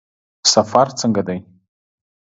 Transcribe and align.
سفر 0.53 0.87
څنګه 0.99 1.21
دی؟ 1.27 1.39